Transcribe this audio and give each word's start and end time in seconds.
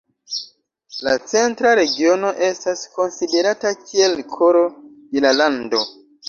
La 1.07 1.11
centra 1.33 1.73
regiono 1.79 2.31
estas 2.47 2.81
konsiderata 2.95 3.75
kiel 3.83 4.17
koro 4.33 4.65
de 5.19 5.23
la 5.29 5.37
lando. 5.39 5.85